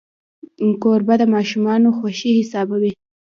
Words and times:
کوربه 0.81 1.15
د 1.21 1.23
ماشومانو 1.35 1.95
خوښي 1.97 2.31
حسابوي. 2.39 2.91